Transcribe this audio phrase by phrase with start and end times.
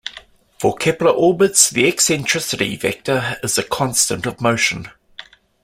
[0.57, 4.89] For Kepler orbits the eccentricity vector is a constant of motion.